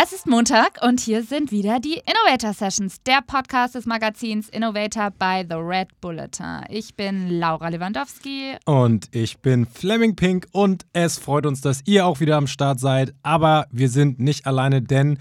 Es 0.00 0.12
ist 0.12 0.28
Montag 0.28 0.78
und 0.80 1.00
hier 1.00 1.24
sind 1.24 1.50
wieder 1.50 1.80
die 1.80 1.94
Innovator 1.94 2.54
Sessions, 2.54 3.02
der 3.02 3.20
Podcast 3.20 3.74
des 3.74 3.84
Magazins 3.84 4.48
Innovator 4.48 5.10
by 5.10 5.44
The 5.48 5.56
Red 5.56 5.88
Bulletin. 6.00 6.62
Ich 6.68 6.94
bin 6.94 7.28
Laura 7.40 7.68
Lewandowski. 7.68 8.58
Und 8.64 9.08
ich 9.10 9.38
bin 9.38 9.66
Fleming 9.66 10.14
Pink 10.14 10.46
und 10.52 10.86
es 10.92 11.18
freut 11.18 11.46
uns, 11.46 11.62
dass 11.62 11.82
ihr 11.84 12.06
auch 12.06 12.20
wieder 12.20 12.36
am 12.36 12.46
Start 12.46 12.78
seid. 12.78 13.12
Aber 13.24 13.66
wir 13.72 13.88
sind 13.88 14.20
nicht 14.20 14.46
alleine, 14.46 14.82
denn 14.82 15.18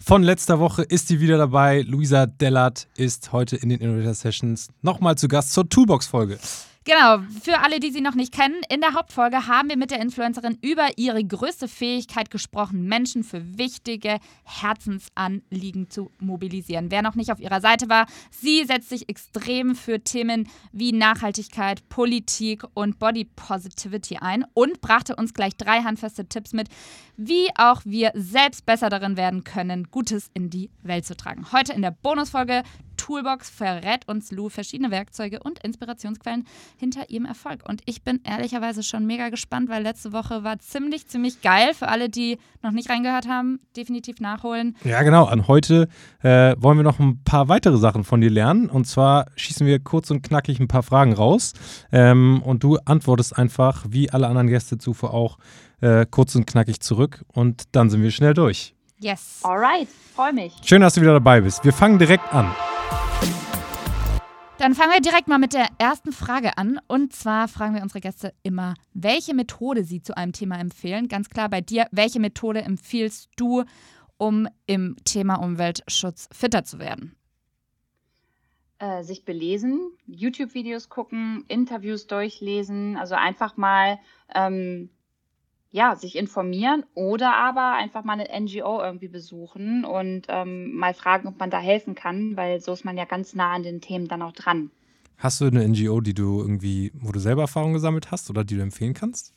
von 0.00 0.24
letzter 0.24 0.58
Woche 0.58 0.82
ist 0.82 1.06
sie 1.06 1.20
wieder 1.20 1.38
dabei. 1.38 1.82
Luisa 1.82 2.26
Dellert 2.26 2.88
ist 2.96 3.30
heute 3.30 3.54
in 3.54 3.68
den 3.68 3.80
Innovator 3.80 4.14
Sessions 4.14 4.70
nochmal 4.82 5.16
zu 5.16 5.28
Gast 5.28 5.52
zur 5.52 5.68
Toolbox-Folge. 5.68 6.40
Genau, 6.88 7.18
für 7.42 7.58
alle, 7.64 7.80
die 7.80 7.90
sie 7.90 8.00
noch 8.00 8.14
nicht 8.14 8.32
kennen, 8.32 8.60
in 8.68 8.80
der 8.80 8.94
Hauptfolge 8.94 9.48
haben 9.48 9.68
wir 9.68 9.76
mit 9.76 9.90
der 9.90 10.00
Influencerin 10.00 10.56
über 10.62 10.86
ihre 10.96 11.24
größte 11.24 11.66
Fähigkeit 11.66 12.30
gesprochen, 12.30 12.84
Menschen 12.84 13.24
für 13.24 13.58
wichtige 13.58 14.20
Herzensanliegen 14.44 15.90
zu 15.90 16.12
mobilisieren. 16.20 16.92
Wer 16.92 17.02
noch 17.02 17.16
nicht 17.16 17.32
auf 17.32 17.40
ihrer 17.40 17.60
Seite 17.60 17.88
war, 17.88 18.06
sie 18.30 18.62
setzt 18.64 18.88
sich 18.88 19.08
extrem 19.08 19.74
für 19.74 19.98
Themen 19.98 20.48
wie 20.70 20.92
Nachhaltigkeit, 20.92 21.88
Politik 21.88 22.62
und 22.74 23.00
Body 23.00 23.24
Positivity 23.24 24.18
ein 24.18 24.44
und 24.54 24.80
brachte 24.80 25.16
uns 25.16 25.34
gleich 25.34 25.56
drei 25.56 25.82
handfeste 25.82 26.28
Tipps 26.28 26.52
mit, 26.52 26.68
wie 27.16 27.48
auch 27.56 27.82
wir 27.84 28.12
selbst 28.14 28.64
besser 28.64 28.90
darin 28.90 29.16
werden 29.16 29.42
können, 29.42 29.88
Gutes 29.90 30.30
in 30.34 30.50
die 30.50 30.70
Welt 30.84 31.04
zu 31.04 31.16
tragen. 31.16 31.50
Heute 31.50 31.72
in 31.72 31.82
der 31.82 31.90
Bonusfolge 31.90 32.62
Toolbox 33.06 33.48
verrät 33.48 34.08
uns 34.08 34.32
Lou 34.32 34.48
verschiedene 34.48 34.90
Werkzeuge 34.90 35.38
und 35.38 35.60
Inspirationsquellen 35.60 36.44
hinter 36.76 37.08
ihrem 37.08 37.24
Erfolg. 37.24 37.60
Und 37.64 37.80
ich 37.86 38.02
bin 38.02 38.18
ehrlicherweise 38.24 38.82
schon 38.82 39.06
mega 39.06 39.28
gespannt, 39.28 39.68
weil 39.68 39.84
letzte 39.84 40.12
Woche 40.12 40.42
war 40.42 40.58
ziemlich, 40.58 41.06
ziemlich 41.06 41.40
geil. 41.40 41.72
Für 41.72 41.86
alle, 41.86 42.08
die 42.08 42.38
noch 42.62 42.72
nicht 42.72 42.90
reingehört 42.90 43.28
haben, 43.28 43.60
definitiv 43.76 44.18
nachholen. 44.18 44.76
Ja, 44.82 45.04
genau. 45.04 45.26
An 45.26 45.46
heute 45.46 45.88
äh, 46.22 46.56
wollen 46.58 46.78
wir 46.78 46.82
noch 46.82 46.98
ein 46.98 47.22
paar 47.22 47.48
weitere 47.48 47.76
Sachen 47.76 48.02
von 48.02 48.20
dir 48.20 48.30
lernen. 48.30 48.68
Und 48.68 48.88
zwar 48.88 49.26
schießen 49.36 49.64
wir 49.68 49.78
kurz 49.78 50.10
und 50.10 50.22
knackig 50.22 50.58
ein 50.58 50.66
paar 50.66 50.82
Fragen 50.82 51.12
raus. 51.12 51.52
Ähm, 51.92 52.42
und 52.42 52.64
du 52.64 52.76
antwortest 52.86 53.38
einfach, 53.38 53.84
wie 53.88 54.10
alle 54.10 54.26
anderen 54.26 54.48
Gäste 54.48 54.78
zuvor 54.78 55.14
auch, 55.14 55.38
äh, 55.80 56.06
kurz 56.10 56.34
und 56.34 56.48
knackig 56.48 56.80
zurück. 56.80 57.24
Und 57.28 57.66
dann 57.70 57.88
sind 57.88 58.02
wir 58.02 58.10
schnell 58.10 58.34
durch. 58.34 58.74
Yes. 58.98 59.42
Alright, 59.44 59.86
freue 60.12 60.32
mich. 60.32 60.54
Schön, 60.64 60.80
dass 60.80 60.94
du 60.94 61.02
wieder 61.02 61.12
dabei 61.12 61.40
bist. 61.40 61.64
Wir 61.64 61.72
fangen 61.72 62.00
direkt 62.00 62.34
an. 62.34 62.52
Dann 64.58 64.74
fangen 64.74 64.92
wir 64.92 65.00
direkt 65.02 65.28
mal 65.28 65.38
mit 65.38 65.52
der 65.52 65.68
ersten 65.78 66.12
Frage 66.12 66.56
an. 66.56 66.80
Und 66.88 67.12
zwar 67.12 67.46
fragen 67.46 67.74
wir 67.74 67.82
unsere 67.82 68.00
Gäste 68.00 68.32
immer, 68.42 68.74
welche 68.94 69.34
Methode 69.34 69.84
sie 69.84 70.00
zu 70.00 70.16
einem 70.16 70.32
Thema 70.32 70.58
empfehlen. 70.58 71.08
Ganz 71.08 71.28
klar 71.28 71.50
bei 71.50 71.60
dir, 71.60 71.86
welche 71.92 72.20
Methode 72.20 72.62
empfiehlst 72.62 73.28
du, 73.36 73.64
um 74.16 74.48
im 74.66 74.96
Thema 75.04 75.36
Umweltschutz 75.36 76.30
fitter 76.32 76.64
zu 76.64 76.78
werden? 76.78 77.14
Äh, 78.78 79.02
sich 79.02 79.26
belesen, 79.26 79.90
YouTube-Videos 80.06 80.88
gucken, 80.88 81.44
Interviews 81.48 82.06
durchlesen, 82.06 82.96
also 82.96 83.14
einfach 83.14 83.58
mal 83.58 83.98
ähm, 84.34 84.88
ja, 85.70 85.96
sich 85.96 86.16
informieren 86.16 86.84
oder 86.94 87.34
aber 87.34 87.74
einfach 87.74 88.04
mal 88.04 88.18
eine 88.18 88.28
NGO 88.40 88.80
irgendwie 88.80 89.08
besuchen 89.08 89.84
und 89.84 90.26
ähm, 90.28 90.74
mal 90.74 90.94
fragen, 90.94 91.28
ob 91.28 91.38
man 91.38 91.50
da 91.50 91.58
helfen 91.58 91.94
kann, 91.94 92.36
weil 92.36 92.60
so 92.60 92.72
ist 92.72 92.84
man 92.84 92.96
ja 92.96 93.04
ganz 93.04 93.34
nah 93.34 93.52
an 93.52 93.62
den 93.62 93.80
Themen 93.80 94.08
dann 94.08 94.22
auch 94.22 94.32
dran. 94.32 94.70
Hast 95.18 95.40
du 95.40 95.46
eine 95.46 95.66
NGO, 95.66 96.00
die 96.00 96.14
du 96.14 96.40
irgendwie, 96.40 96.92
wo 96.94 97.10
du 97.12 97.18
selber 97.18 97.42
Erfahrung 97.42 97.72
gesammelt 97.72 98.10
hast 98.10 98.28
oder 98.30 98.44
die 98.44 98.56
du 98.56 98.62
empfehlen 98.62 98.94
kannst? 98.94 99.35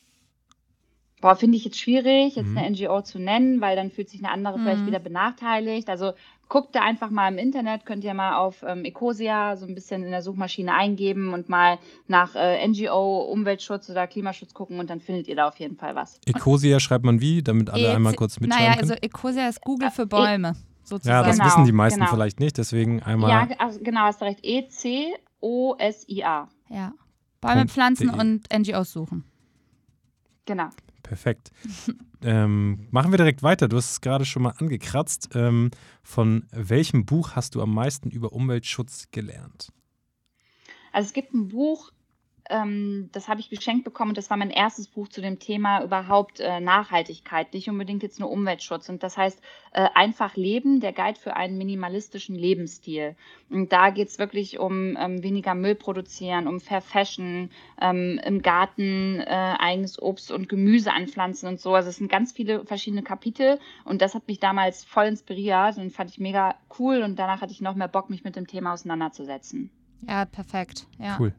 Boah, 1.20 1.36
finde 1.36 1.56
ich 1.56 1.64
jetzt 1.64 1.78
schwierig, 1.78 2.36
jetzt 2.36 2.48
mhm. 2.48 2.58
eine 2.58 2.70
NGO 2.70 3.02
zu 3.02 3.18
nennen, 3.18 3.60
weil 3.60 3.76
dann 3.76 3.90
fühlt 3.90 4.08
sich 4.08 4.24
eine 4.24 4.32
andere 4.32 4.58
mhm. 4.58 4.62
vielleicht 4.62 4.86
wieder 4.86 4.98
benachteiligt. 4.98 5.88
Also 5.88 6.12
guckt 6.48 6.74
da 6.74 6.82
einfach 6.82 7.10
mal 7.10 7.30
im 7.32 7.38
Internet, 7.38 7.86
könnt 7.86 8.04
ihr 8.04 8.12
mal 8.14 8.36
auf 8.36 8.62
ähm, 8.66 8.84
Ecosia 8.84 9.56
so 9.56 9.66
ein 9.66 9.74
bisschen 9.74 10.02
in 10.02 10.10
der 10.10 10.22
Suchmaschine 10.22 10.74
eingeben 10.74 11.32
und 11.32 11.48
mal 11.48 11.78
nach 12.08 12.34
äh, 12.34 12.66
NGO, 12.66 13.20
Umweltschutz 13.32 13.88
oder 13.88 14.06
Klimaschutz 14.06 14.52
gucken 14.52 14.78
und 14.80 14.90
dann 14.90 15.00
findet 15.00 15.28
ihr 15.28 15.36
da 15.36 15.48
auf 15.48 15.58
jeden 15.58 15.76
Fall 15.76 15.94
was. 15.94 16.20
Ecosia 16.26 16.80
schreibt 16.80 17.04
man 17.04 17.20
wie, 17.20 17.42
damit 17.42 17.70
alle 17.70 17.84
e 17.84 17.88
einmal 17.88 18.14
kurz 18.14 18.40
mitschreiben 18.40 18.66
Naja, 18.66 18.78
also 18.80 18.94
Ecosia 18.94 19.48
ist 19.48 19.60
Google 19.62 19.90
für 19.90 20.06
Bäume. 20.06 20.54
Sozusagen. 20.82 21.22
Ja, 21.22 21.22
das 21.22 21.36
genau, 21.36 21.46
wissen 21.46 21.64
die 21.66 21.72
meisten 21.72 22.00
genau. 22.00 22.10
vielleicht 22.10 22.40
nicht, 22.40 22.58
deswegen 22.58 23.00
einmal. 23.02 23.30
Ja, 23.30 23.46
also 23.58 23.78
genau, 23.80 24.00
hast 24.00 24.20
du 24.20 24.24
recht. 24.24 24.40
E-C-O-S-I-A. 24.42 24.88
Ja. 26.68 26.92
Bäume 27.40 27.66
pflanzen 27.66 28.10
und 28.10 28.48
NGOs 28.52 28.92
suchen. 28.92 29.24
Genau. 30.46 30.70
Perfekt. 31.10 31.50
ähm, 32.22 32.86
machen 32.92 33.10
wir 33.12 33.16
direkt 33.16 33.42
weiter. 33.42 33.66
Du 33.66 33.76
hast 33.76 33.90
es 33.90 34.00
gerade 34.00 34.24
schon 34.24 34.44
mal 34.44 34.54
angekratzt. 34.58 35.30
Ähm, 35.34 35.72
von 36.04 36.46
welchem 36.52 37.04
Buch 37.04 37.32
hast 37.34 37.56
du 37.56 37.62
am 37.62 37.74
meisten 37.74 38.10
über 38.10 38.32
Umweltschutz 38.32 39.08
gelernt? 39.10 39.72
Also 40.92 41.08
es 41.08 41.12
gibt 41.12 41.34
ein 41.34 41.48
Buch, 41.48 41.90
ähm, 42.50 43.08
das 43.12 43.28
habe 43.28 43.40
ich 43.40 43.48
geschenkt 43.48 43.84
bekommen. 43.84 44.14
Das 44.14 44.28
war 44.30 44.36
mein 44.36 44.50
erstes 44.50 44.88
Buch 44.88 45.08
zu 45.08 45.20
dem 45.20 45.38
Thema 45.38 45.82
überhaupt 45.82 46.40
äh, 46.40 46.60
Nachhaltigkeit, 46.60 47.54
nicht 47.54 47.68
unbedingt 47.68 48.02
jetzt 48.02 48.20
nur 48.20 48.30
Umweltschutz. 48.30 48.88
Und 48.88 49.02
das 49.02 49.16
heißt 49.16 49.40
äh, 49.72 49.88
Einfach 49.94 50.36
Leben, 50.36 50.80
der 50.80 50.92
Guide 50.92 51.18
für 51.18 51.36
einen 51.36 51.56
minimalistischen 51.56 52.34
Lebensstil. 52.34 53.14
Und 53.48 53.72
da 53.72 53.90
geht 53.90 54.08
es 54.08 54.18
wirklich 54.18 54.58
um 54.58 54.96
ähm, 54.98 55.22
weniger 55.22 55.54
Müll 55.54 55.74
produzieren, 55.74 56.46
um 56.46 56.60
Fair 56.60 56.80
Fashion, 56.80 57.50
ähm, 57.80 58.20
im 58.24 58.42
Garten 58.42 59.20
äh, 59.20 59.54
eigenes 59.58 60.00
Obst 60.00 60.30
und 60.32 60.48
Gemüse 60.48 60.92
anpflanzen 60.92 61.48
und 61.48 61.60
so. 61.60 61.74
Also 61.74 61.88
es 61.88 61.96
sind 61.96 62.10
ganz 62.10 62.32
viele 62.32 62.64
verschiedene 62.64 63.02
Kapitel 63.02 63.58
und 63.84 64.02
das 64.02 64.14
hat 64.14 64.26
mich 64.28 64.40
damals 64.40 64.84
voll 64.84 65.06
inspiriert 65.06 65.78
und 65.78 65.92
fand 65.92 66.10
ich 66.10 66.18
mega 66.18 66.56
cool 66.78 67.02
und 67.02 67.18
danach 67.18 67.40
hatte 67.40 67.52
ich 67.52 67.60
noch 67.60 67.74
mehr 67.74 67.88
Bock, 67.88 68.10
mich 68.10 68.24
mit 68.24 68.36
dem 68.36 68.46
Thema 68.46 68.72
auseinanderzusetzen. 68.72 69.70
Ja, 70.08 70.24
perfekt. 70.24 70.86
Ja. 70.98 71.16
Cool. 71.18 71.32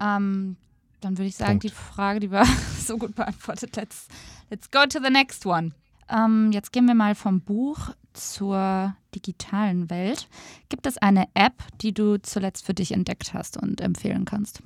Ähm, 0.00 0.56
dann 1.00 1.18
würde 1.18 1.28
ich 1.28 1.36
sagen, 1.36 1.58
Punkt. 1.58 1.64
die 1.64 1.68
Frage, 1.70 2.20
die 2.20 2.30
war 2.30 2.46
so 2.78 2.96
gut 2.96 3.14
beantwortet. 3.14 3.76
Let's, 3.76 4.08
let's 4.50 4.70
go 4.70 4.86
to 4.86 5.00
the 5.02 5.10
next 5.10 5.46
one. 5.46 5.72
Ähm, 6.08 6.50
jetzt 6.52 6.72
gehen 6.72 6.86
wir 6.86 6.94
mal 6.94 7.14
vom 7.14 7.40
Buch 7.40 7.90
zur 8.12 8.94
digitalen 9.14 9.90
Welt. 9.90 10.28
Gibt 10.68 10.86
es 10.86 10.98
eine 10.98 11.26
App, 11.34 11.62
die 11.80 11.92
du 11.92 12.18
zuletzt 12.18 12.64
für 12.64 12.74
dich 12.74 12.92
entdeckt 12.92 13.34
hast 13.34 13.56
und 13.56 13.80
empfehlen 13.80 14.24
kannst? 14.24 14.62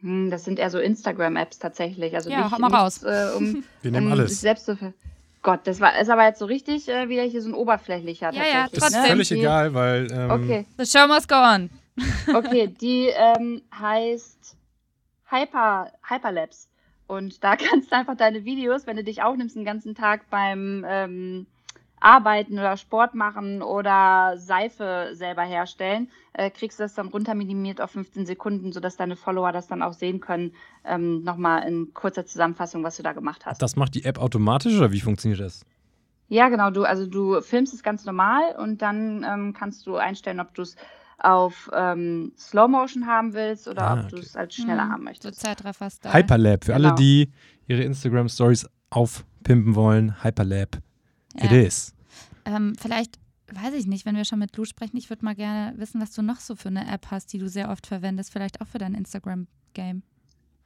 Hm, 0.00 0.30
das 0.30 0.44
sind 0.44 0.58
eher 0.58 0.70
so 0.70 0.78
Instagram-Apps 0.78 1.58
tatsächlich. 1.58 2.14
Also 2.14 2.30
ja, 2.30 2.44
nicht, 2.44 2.52
hau 2.52 2.58
mal 2.58 2.74
raus. 2.74 3.02
Äh, 3.02 3.32
um, 3.36 3.64
wir 3.82 3.90
nehmen 3.90 4.06
um 4.06 4.12
alles. 4.12 4.40
Selbst 4.40 4.66
zu 4.66 4.76
Gott, 5.42 5.60
das 5.64 5.80
war, 5.80 5.98
ist 5.98 6.10
aber 6.10 6.26
jetzt 6.26 6.38
so 6.38 6.44
richtig 6.44 6.88
äh, 6.88 7.08
wieder 7.08 7.22
hier 7.22 7.40
so 7.40 7.48
ein 7.48 7.54
oberflächlicher. 7.54 8.30
Ja, 8.32 8.42
ja, 8.44 8.68
trotzdem. 8.68 8.80
Das 8.80 8.92
ist 8.92 9.06
völlig 9.06 9.32
egal, 9.32 9.72
weil. 9.72 10.12
Ähm, 10.12 10.30
okay. 10.30 10.66
The 10.76 10.84
show 10.84 11.06
must 11.06 11.28
go 11.28 11.36
on. 11.36 11.70
Okay, 12.32 12.68
die 12.80 13.08
ähm, 13.08 13.62
heißt 13.72 14.56
Hyper, 15.30 15.92
Hyperlapse. 16.02 16.68
Und 17.06 17.42
da 17.42 17.56
kannst 17.56 17.90
du 17.90 17.96
einfach 17.96 18.16
deine 18.16 18.44
Videos, 18.44 18.86
wenn 18.86 18.96
du 18.96 19.04
dich 19.04 19.22
aufnimmst, 19.22 19.56
den 19.56 19.64
ganzen 19.64 19.94
Tag 19.94 20.30
beim 20.30 20.84
ähm, 20.88 21.46
Arbeiten 22.00 22.54
oder 22.54 22.76
Sport 22.76 23.14
machen 23.14 23.62
oder 23.62 24.34
Seife 24.38 25.10
selber 25.12 25.42
herstellen, 25.42 26.08
äh, 26.32 26.50
kriegst 26.50 26.78
du 26.78 26.84
das 26.84 26.94
dann 26.94 27.08
runterminimiert 27.08 27.80
auf 27.80 27.90
15 27.90 28.26
Sekunden, 28.26 28.72
sodass 28.72 28.96
deine 28.96 29.16
Follower 29.16 29.52
das 29.52 29.68
dann 29.68 29.82
auch 29.82 29.92
sehen 29.92 30.20
können. 30.20 30.54
Ähm, 30.84 31.22
Nochmal 31.22 31.68
in 31.68 31.92
kurzer 31.92 32.24
Zusammenfassung, 32.24 32.82
was 32.82 32.96
du 32.96 33.02
da 33.02 33.12
gemacht 33.12 33.44
hast. 33.44 33.60
Das 33.60 33.76
macht 33.76 33.94
die 33.94 34.04
App 34.04 34.18
automatisch 34.18 34.76
oder 34.76 34.92
wie 34.92 35.00
funktioniert 35.00 35.40
das? 35.40 35.64
Ja, 36.28 36.48
genau. 36.48 36.70
Du, 36.70 36.84
also 36.84 37.06
du 37.06 37.40
filmst 37.40 37.74
es 37.74 37.82
ganz 37.82 38.04
normal 38.04 38.54
und 38.56 38.80
dann 38.82 39.26
ähm, 39.28 39.52
kannst 39.52 39.86
du 39.86 39.96
einstellen, 39.96 40.40
ob 40.40 40.54
du 40.54 40.62
es 40.62 40.76
auf 41.22 41.70
ähm, 41.74 42.32
Slow 42.36 42.68
Motion 42.68 43.06
haben 43.06 43.32
willst 43.32 43.68
oder 43.68 43.82
ah, 43.82 43.92
ob 43.94 43.98
okay. 44.00 44.08
du 44.10 44.16
es 44.18 44.36
als 44.36 44.54
schneller 44.54 44.86
mhm. 44.86 44.92
haben 44.92 45.04
möchtest. 45.04 45.40
So 45.40 45.46
Zeitraffer-Style. 45.48 46.14
Hyperlab, 46.14 46.64
für 46.64 46.72
genau. 46.72 46.88
alle, 46.88 46.96
die 46.96 47.30
ihre 47.66 47.82
Instagram 47.82 48.28
Stories 48.28 48.68
aufpimpen 48.90 49.74
wollen, 49.74 50.22
Hyperlab. 50.22 50.78
Ja. 51.36 51.44
It 51.44 51.52
is. 51.52 51.94
Ähm, 52.44 52.74
vielleicht, 52.80 53.18
weiß 53.52 53.74
ich 53.74 53.86
nicht, 53.86 54.06
wenn 54.06 54.16
wir 54.16 54.24
schon 54.24 54.38
mit 54.38 54.56
Lou 54.56 54.64
sprechen, 54.64 54.96
ich 54.96 55.10
würde 55.10 55.24
mal 55.24 55.34
gerne 55.34 55.78
wissen, 55.78 56.00
was 56.00 56.12
du 56.12 56.22
noch 56.22 56.40
so 56.40 56.56
für 56.56 56.68
eine 56.68 56.90
App 56.90 57.06
hast, 57.10 57.32
die 57.32 57.38
du 57.38 57.48
sehr 57.48 57.70
oft 57.70 57.86
verwendest, 57.86 58.32
vielleicht 58.32 58.60
auch 58.60 58.66
für 58.66 58.78
dein 58.78 58.94
Instagram-Game. 58.94 60.02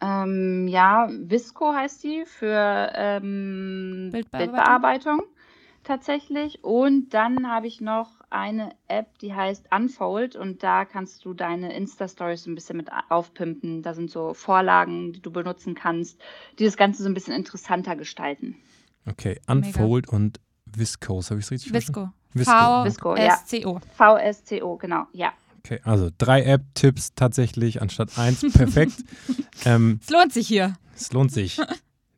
Ähm, 0.00 0.68
ja, 0.68 1.08
Visco 1.10 1.72
heißt 1.72 2.02
die 2.04 2.24
für 2.26 2.92
ähm, 2.94 4.10
Bildbearbeitung. 4.12 4.52
Bildbearbeitung 4.52 5.22
tatsächlich. 5.84 6.64
Und 6.64 7.14
dann 7.14 7.48
habe 7.48 7.66
ich 7.66 7.80
noch 7.80 8.20
eine 8.34 8.74
App, 8.88 9.18
die 9.20 9.32
heißt 9.32 9.66
Unfold 9.70 10.36
und 10.36 10.62
da 10.62 10.84
kannst 10.84 11.24
du 11.24 11.34
deine 11.34 11.74
Insta-Stories 11.74 12.46
ein 12.46 12.54
bisschen 12.54 12.76
mit 12.76 12.88
aufpimpen. 13.08 13.82
Da 13.82 13.94
sind 13.94 14.10
so 14.10 14.34
Vorlagen, 14.34 15.12
die 15.12 15.22
du 15.22 15.30
benutzen 15.30 15.74
kannst, 15.74 16.20
die 16.58 16.64
das 16.64 16.76
Ganze 16.76 17.02
so 17.02 17.08
ein 17.08 17.14
bisschen 17.14 17.34
interessanter 17.34 17.96
gestalten. 17.96 18.56
Okay, 19.06 19.40
Unfold 19.46 20.06
Mega. 20.06 20.16
und 20.16 20.40
Viscose, 20.66 21.30
habe 21.30 21.40
ich 21.40 21.46
es 21.46 21.52
richtig 21.52 21.72
Visco. 21.72 22.10
verstanden? 22.34 22.86
Visco. 22.86 23.14
V-S-C-O. 23.14 23.74
Ja. 23.74 23.80
V-S-C-O, 23.96 24.76
genau, 24.76 25.04
ja. 25.12 25.32
Okay, 25.58 25.80
also 25.84 26.10
drei 26.18 26.42
App-Tipps 26.42 27.14
tatsächlich 27.14 27.80
anstatt 27.80 28.18
eins. 28.18 28.40
Perfekt. 28.52 29.04
ähm, 29.64 30.00
es 30.02 30.10
lohnt 30.10 30.32
sich 30.32 30.46
hier. 30.46 30.74
Es 30.94 31.12
lohnt 31.12 31.32
sich. 31.32 31.58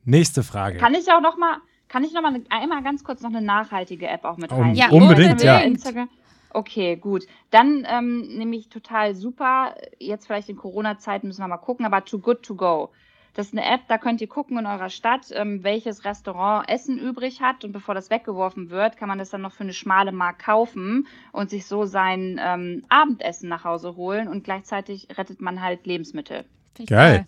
Nächste 0.03 0.43
Frage. 0.43 0.79
Kann 0.79 0.95
ich 0.95 1.11
auch 1.11 1.21
noch 1.21 1.37
mal 1.37 1.57
Kann 1.87 2.03
ich 2.03 2.13
noch 2.13 2.21
mal 2.21 2.33
eine, 2.33 2.43
einmal 2.49 2.83
ganz 2.83 3.03
kurz 3.03 3.21
noch 3.21 3.29
eine 3.29 3.41
nachhaltige 3.41 4.07
App 4.07 4.25
auch 4.25 4.37
mit 4.37 4.51
rein? 4.51 4.75
Ja, 4.75 4.89
unbedingt, 4.89 5.41
ja. 5.41 5.59
Instagram. 5.59 6.09
Okay, 6.49 6.95
gut. 6.95 7.23
Dann 7.51 7.85
ähm, 7.89 8.27
nämlich 8.37 8.69
total 8.69 9.15
super. 9.15 9.75
Jetzt 9.99 10.27
vielleicht 10.27 10.49
in 10.49 10.55
Corona-Zeiten 10.55 11.27
müssen 11.27 11.41
wir 11.41 11.47
mal 11.47 11.57
gucken, 11.57 11.85
aber 11.85 12.03
Too 12.03 12.19
Good 12.19 12.43
To 12.43 12.55
Go. 12.55 12.89
Das 13.33 13.47
ist 13.47 13.53
eine 13.53 13.71
App, 13.71 13.81
da 13.87 13.99
könnt 13.99 14.19
ihr 14.19 14.27
gucken 14.27 14.57
in 14.57 14.65
eurer 14.65 14.89
Stadt, 14.89 15.27
ähm, 15.31 15.63
welches 15.63 16.05
Restaurant 16.05 16.67
Essen 16.67 16.97
übrig 16.97 17.39
hat. 17.39 17.63
Und 17.63 17.71
bevor 17.71 17.93
das 17.93 18.09
weggeworfen 18.09 18.71
wird, 18.71 18.97
kann 18.97 19.07
man 19.07 19.19
das 19.19 19.29
dann 19.29 19.41
noch 19.41 19.51
für 19.51 19.63
eine 19.63 19.73
schmale 19.73 20.11
Mark 20.11 20.39
kaufen 20.39 21.05
und 21.31 21.51
sich 21.51 21.67
so 21.67 21.85
sein 21.85 22.39
ähm, 22.43 22.83
Abendessen 22.89 23.47
nach 23.47 23.63
Hause 23.63 23.95
holen. 23.95 24.27
Und 24.27 24.43
gleichzeitig 24.43 25.07
rettet 25.15 25.39
man 25.39 25.61
halt 25.61 25.85
Lebensmittel. 25.85 26.45
Ich 26.79 26.87
Geil. 26.87 27.27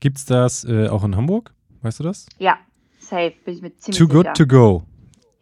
Gibt's 0.00 0.26
das 0.26 0.64
äh, 0.64 0.88
auch 0.88 1.04
in 1.04 1.16
Hamburg? 1.16 1.54
Weißt 1.80 2.00
du 2.00 2.04
das? 2.04 2.26
Ja, 2.38 2.58
safe, 3.02 3.34
bin 3.44 3.54
ich 3.54 3.62
mir 3.62 3.76
ziemlich 3.76 3.98
Too 3.98 4.06
sicher. 4.06 4.22
good 4.24 4.34
to 4.36 4.46
go. 4.46 4.84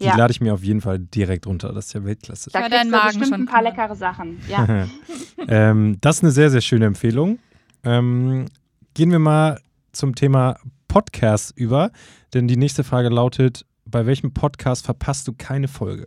Die 0.00 0.06
Ja. 0.06 0.16
lade 0.16 0.30
ich 0.30 0.40
mir 0.40 0.54
auf 0.54 0.62
jeden 0.64 0.80
Fall 0.80 0.98
direkt 0.98 1.46
runter. 1.46 1.72
Das 1.72 1.86
ist 1.86 1.92
ja 1.92 2.02
Weltklasse. 2.04 2.50
Da 2.50 2.60
Ja, 2.60 2.64
kriegst 2.68 2.78
dein 2.80 2.86
du 2.90 2.96
Magen 2.96 3.06
bestimmt 3.18 3.26
schon 3.28 3.40
ein 3.42 3.46
paar 3.46 3.62
leckere 3.62 3.94
Sachen. 3.94 4.40
Ja. 4.48 4.86
ähm, 5.48 5.98
das 6.00 6.16
ist 6.16 6.22
eine 6.24 6.32
sehr, 6.32 6.50
sehr 6.50 6.62
schöne 6.62 6.86
Empfehlung. 6.86 7.38
Ähm, 7.84 8.46
gehen 8.94 9.10
wir 9.10 9.18
mal 9.18 9.60
zum 9.92 10.14
Thema 10.14 10.56
Podcast 10.88 11.52
über, 11.56 11.90
denn 12.34 12.48
die 12.48 12.56
nächste 12.56 12.82
Frage 12.82 13.08
lautet: 13.10 13.66
Bei 13.84 14.06
welchem 14.06 14.32
Podcast 14.32 14.84
verpasst 14.86 15.28
du 15.28 15.32
keine 15.36 15.68
Folge? 15.68 16.06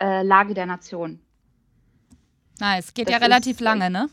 äh, 0.00 0.22
Lage 0.24 0.54
der 0.54 0.66
Nation. 0.66 1.20
Nice. 2.60 2.92
Geht 2.94 3.06
Das 3.08 3.12
ja 3.14 3.18
relativ 3.18 3.60
lange, 3.60 3.90
ne? 3.90 4.08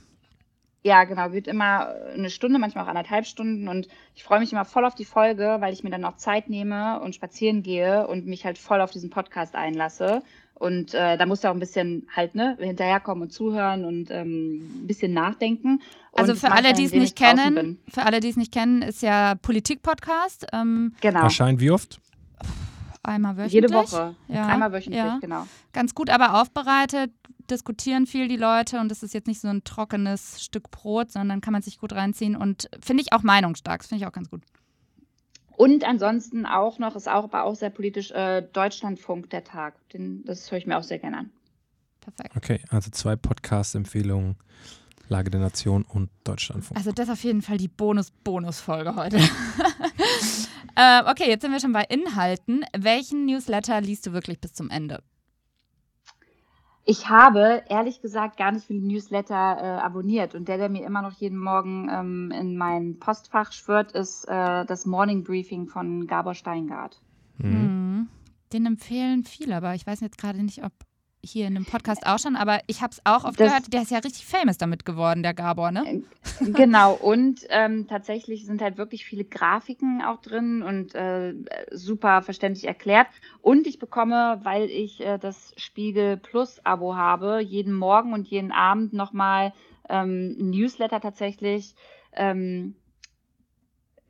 Ja, 0.83 1.03
genau, 1.03 1.31
wird 1.31 1.47
immer 1.47 1.93
eine 2.13 2.31
Stunde, 2.31 2.57
manchmal 2.57 2.85
auch 2.85 2.89
anderthalb 2.89 3.27
Stunden 3.27 3.67
und 3.67 3.87
ich 4.15 4.23
freue 4.23 4.39
mich 4.39 4.51
immer 4.51 4.65
voll 4.65 4.83
auf 4.85 4.95
die 4.95 5.05
Folge, 5.05 5.57
weil 5.59 5.73
ich 5.73 5.83
mir 5.83 5.91
dann 5.91 6.05
auch 6.05 6.17
Zeit 6.17 6.49
nehme 6.49 6.99
und 7.01 7.13
spazieren 7.13 7.61
gehe 7.61 8.07
und 8.07 8.25
mich 8.25 8.45
halt 8.45 8.57
voll 8.57 8.81
auf 8.81 8.89
diesen 8.89 9.11
Podcast 9.11 9.55
einlasse. 9.55 10.23
Und 10.55 10.93
äh, 10.93 11.17
da 11.17 11.25
musst 11.25 11.43
du 11.43 11.47
auch 11.47 11.53
ein 11.53 11.59
bisschen 11.59 12.07
halt, 12.15 12.35
ne, 12.35 12.55
hinterherkommen 12.59 13.23
und 13.23 13.29
zuhören 13.31 13.83
und 13.83 14.11
ähm, 14.11 14.83
ein 14.83 14.87
bisschen 14.87 15.11
nachdenken. 15.13 15.81
Und 16.11 16.19
Also 16.19 16.35
für 16.35 16.51
alle, 16.51 16.73
die 16.73 16.85
es 16.85 16.93
nicht 16.93 17.15
kennen, 17.15 17.79
für 17.87 18.03
alle, 18.03 18.19
die 18.19 18.29
es 18.29 18.37
nicht 18.37 18.53
kennen, 18.53 18.83
ist 18.83 19.01
ja 19.01 19.35
Politik-Podcast. 19.35 20.47
Ähm, 20.53 20.93
Genau. 21.01 21.21
Erscheint 21.23 21.59
wie 21.59 21.71
oft? 21.71 21.99
einmal 23.03 23.37
wöchentlich. 23.37 23.53
Jede 23.53 23.73
Woche. 23.73 24.15
Ja, 24.27 24.47
Einmal 24.47 24.71
wöchentlich, 24.71 25.03
ja. 25.03 25.17
genau. 25.19 25.47
Ganz 25.73 25.95
gut 25.95 26.09
aber 26.09 26.39
aufbereitet, 26.39 27.11
diskutieren 27.51 28.07
viel 28.07 28.27
die 28.27 28.37
Leute 28.37 28.79
und 28.79 28.91
es 28.91 29.03
ist 29.03 29.13
jetzt 29.13 29.27
nicht 29.27 29.41
so 29.41 29.49
ein 29.49 29.63
trockenes 29.63 30.43
Stück 30.43 30.71
Brot, 30.71 31.11
sondern 31.11 31.41
kann 31.41 31.53
man 31.53 31.61
sich 31.61 31.77
gut 31.77 31.93
reinziehen 31.93 32.35
und 32.35 32.69
finde 32.81 33.03
ich 33.03 33.13
auch 33.13 33.23
meinungsstark. 33.23 33.81
Das 33.81 33.87
finde 33.87 34.03
ich 34.03 34.07
auch 34.07 34.13
ganz 34.13 34.29
gut. 34.29 34.41
Und 35.57 35.83
ansonsten 35.83 36.47
auch 36.47 36.79
noch, 36.79 36.95
ist 36.95 37.07
auch, 37.07 37.25
aber 37.25 37.43
auch 37.43 37.55
sehr 37.55 37.69
politisch, 37.69 38.09
äh, 38.11 38.41
Deutschlandfunk 38.41 39.29
der 39.29 39.43
Tag. 39.43 39.75
Den, 39.89 40.23
das 40.25 40.49
höre 40.49 40.57
ich 40.57 40.65
mir 40.65 40.77
auch 40.77 40.83
sehr 40.83 40.97
gerne 40.97 41.19
an. 41.19 41.29
Perfekt. 41.99 42.35
Okay, 42.35 42.61
also 42.69 42.89
zwei 42.89 43.15
Podcast-Empfehlungen: 43.15 44.37
Lage 45.07 45.29
der 45.29 45.39
Nation 45.39 45.83
und 45.83 46.09
Deutschlandfunk. 46.23 46.77
Also 46.77 46.91
das 46.91 47.07
ist 47.07 47.13
auf 47.13 47.23
jeden 47.23 47.43
Fall 47.43 47.57
die 47.57 47.67
Bonus-Bonus-Folge 47.67 48.95
heute. 48.95 49.17
äh, 50.75 51.03
okay, 51.05 51.29
jetzt 51.29 51.43
sind 51.43 51.51
wir 51.51 51.59
schon 51.59 51.73
bei 51.73 51.83
Inhalten. 51.83 52.65
Welchen 52.75 53.25
Newsletter 53.25 53.81
liest 53.81 54.07
du 54.07 54.13
wirklich 54.13 54.41
bis 54.41 54.53
zum 54.53 54.71
Ende? 54.71 55.03
Ich 56.83 57.09
habe 57.09 57.63
ehrlich 57.69 58.01
gesagt 58.01 58.37
gar 58.37 58.51
nicht 58.51 58.65
viele 58.65 58.81
Newsletter 58.81 59.35
äh, 59.35 59.81
abonniert 59.81 60.33
und 60.33 60.47
der, 60.47 60.57
der 60.57 60.69
mir 60.69 60.85
immer 60.85 61.01
noch 61.01 61.13
jeden 61.13 61.37
Morgen 61.37 61.89
ähm, 61.89 62.31
in 62.31 62.57
mein 62.57 62.97
Postfach 62.97 63.51
schwört, 63.51 63.91
ist 63.91 64.25
äh, 64.27 64.65
das 64.65 64.85
Morning 64.85 65.23
Briefing 65.23 65.67
von 65.67 66.07
Gabor 66.07 66.33
Steingart. 66.33 66.99
Mhm. 67.37 67.51
Hm. 67.51 68.09
Den 68.51 68.65
empfehlen 68.65 69.23
viele, 69.23 69.55
aber 69.55 69.75
ich 69.75 69.85
weiß 69.85 69.99
jetzt 70.01 70.17
gerade 70.17 70.43
nicht, 70.43 70.63
ob 70.63 70.73
hier 71.23 71.47
in 71.47 71.53
dem 71.55 71.65
Podcast 71.65 72.05
auch 72.05 72.17
schon, 72.19 72.35
aber 72.35 72.59
ich 72.67 72.81
habe 72.81 72.91
es 72.91 73.01
auch 73.03 73.23
oft 73.25 73.39
Das- 73.39 73.47
gehört, 73.47 73.73
der 73.73 73.81
ist 73.83 73.91
ja 73.91 73.99
richtig 73.99 74.25
famous 74.25 74.57
damit 74.57 74.85
geworden, 74.85 75.21
der 75.23 75.33
Gabor, 75.33 75.71
ne? 75.71 76.03
genau, 76.39 76.93
und 76.93 77.41
ähm, 77.49 77.87
tatsächlich 77.87 78.45
sind 78.45 78.61
halt 78.61 78.77
wirklich 78.77 79.05
viele 79.05 79.23
Grafiken 79.23 80.01
auch 80.01 80.21
drin 80.21 80.63
und 80.63 80.95
äh, 80.95 81.33
super 81.71 82.21
verständlich 82.21 82.65
erklärt. 82.67 83.07
Und 83.41 83.67
ich 83.67 83.79
bekomme, 83.79 84.39
weil 84.43 84.63
ich 84.69 85.01
äh, 85.01 85.17
das 85.19 85.53
Spiegel 85.57 86.17
Plus-Abo 86.17 86.95
habe, 86.95 87.39
jeden 87.41 87.73
Morgen 87.73 88.13
und 88.13 88.27
jeden 88.27 88.51
Abend 88.51 88.93
nochmal 88.93 89.53
ähm, 89.89 90.35
ein 90.39 90.49
Newsletter 90.49 91.01
tatsächlich 91.01 91.75
ähm, 92.13 92.75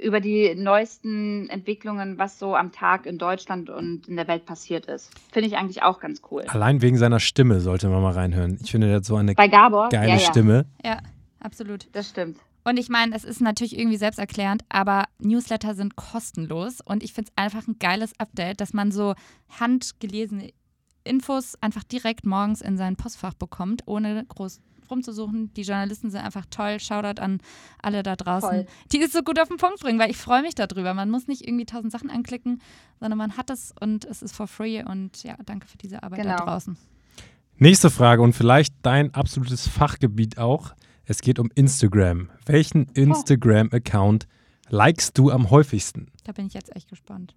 über 0.02 0.20
die 0.20 0.56
neuesten 0.56 1.48
Entwicklungen, 1.50 2.18
was 2.18 2.40
so 2.40 2.56
am 2.56 2.72
Tag 2.72 3.06
in 3.06 3.18
Deutschland 3.18 3.70
und 3.70 4.08
in 4.08 4.16
der 4.16 4.28
Welt 4.28 4.46
passiert 4.46 4.88
ist. 4.88 5.12
Finde 5.32 5.48
ich 5.48 5.58
eigentlich 5.58 5.84
auch 5.84 6.00
ganz 6.00 6.22
cool. 6.32 6.44
Allein 6.48 6.82
wegen 6.82 6.98
seiner 6.98 7.20
Stimme 7.20 7.60
sollte 7.62 7.88
man 7.88 8.02
mal 8.02 8.14
reinhören. 8.14 8.58
Ich 8.64 8.72
finde, 8.72 8.88
der 8.88 8.98
hat 8.98 9.06
so 9.06 9.16
eine 9.16 9.34
Bei 9.36 9.48
Gabor, 9.48 9.90
geile 9.90 10.10
ja, 10.10 10.16
ja, 10.16 10.20
Stimme. 10.20 10.66
Ja, 10.84 11.00
absolut. 11.40 11.88
das 11.94 12.10
stimmt. 12.10 12.38
Und 12.64 12.78
ich 12.78 12.90
meine, 12.90 13.16
es 13.16 13.24
ist 13.24 13.42
natürlich 13.42 13.78
irgendwie 13.78 13.98
selbsterklärend, 13.98 14.64
aber 14.70 15.06
Newsletter 15.18 15.74
sind 15.74 15.96
kostenlos 15.96 16.80
und 16.84 17.04
ich 17.04 17.14
finde 17.14 17.32
es 17.32 17.44
einfach 17.44 17.68
ein 17.68 17.78
geiles 17.80 18.14
Update, 18.20 18.62
dass 18.62 18.74
man 18.74 18.92
so 18.92 19.16
handgelesene 19.60 20.52
Infos 21.04 21.56
einfach 21.62 21.84
direkt 21.84 22.26
morgens 22.26 22.62
in 22.62 22.78
sein 22.78 22.96
Postfach 22.96 23.34
bekommt, 23.34 23.84
ohne 23.86 24.26
groß 24.26 24.62
rumzusuchen. 24.90 25.54
Die 25.54 25.62
Journalisten 25.62 26.12
sind 26.12 26.20
einfach 26.22 26.46
toll. 26.50 26.80
Shoutout 26.80 27.22
an 27.22 27.40
alle 27.82 28.04
da 28.04 28.16
draußen, 28.16 28.50
Voll. 28.50 28.66
die 28.92 29.02
es 29.02 29.14
so 29.14 29.22
gut 29.24 29.40
auf 29.40 29.48
den 29.48 29.58
Punkt 29.58 29.80
bringen, 29.80 29.98
weil 30.00 30.12
ich 30.12 30.18
freue 30.18 30.42
mich 30.42 30.54
darüber. 30.54 30.94
Man 30.94 31.10
muss 31.10 31.28
nicht 31.28 31.48
irgendwie 31.48 31.66
tausend 31.66 31.92
Sachen 31.94 32.10
anklicken, 32.10 32.62
sondern 33.00 33.18
man 33.18 33.38
hat 33.38 33.50
es 33.50 33.74
und 33.80 34.04
es 34.06 34.22
ist 34.22 34.36
for 34.36 34.48
free 34.48 34.84
und 34.84 35.24
ja, 35.24 35.36
danke 35.46 35.68
für 35.68 35.78
diese 35.78 36.04
Arbeit 36.04 36.20
da 36.20 36.24
Genau. 36.36 36.46
draußen. 36.46 36.78
Nächste 37.58 37.90
Frage 37.90 38.22
und 38.22 38.34
vielleicht 38.34 38.74
dein 38.82 39.14
absolutes 39.14 39.68
Fachgebiet 39.68 40.38
auch. 40.38 40.74
Es 41.06 41.22
geht 41.22 41.40
um 41.40 41.50
Instagram. 41.56 42.30
Welchen 42.46 42.86
Instagram-Account 42.94 44.28
likest 44.70 45.18
du 45.18 45.30
am 45.32 45.50
häufigsten? 45.52 46.08
Da 46.26 46.32
bin 46.32 46.48
ich 46.48 46.54
jetzt 46.54 46.76
echt 46.76 46.90
gespannt. 46.90 47.34